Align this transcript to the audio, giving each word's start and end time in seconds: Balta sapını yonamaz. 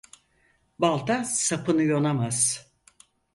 Balta 0.79 1.23
sapını 1.23 1.83
yonamaz. 1.83 2.67